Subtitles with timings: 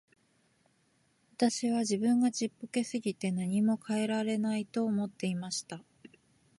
[1.35, 5.83] 私は自分がちっぽけすぎて何も変えられないと思っていました。